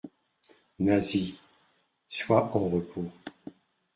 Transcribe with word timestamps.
Nasie, 0.79 1.37
sois 2.07 2.49
en 2.57 2.69
repos. 2.69 3.11